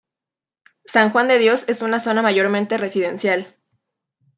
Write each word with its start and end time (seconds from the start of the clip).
San 0.83 1.11
Juan 1.11 1.27
de 1.27 1.37
Dios 1.37 1.63
es 1.67 1.83
una 1.83 1.99
zona 1.99 2.23
mayormente 2.23 2.79
residencial. 2.79 3.55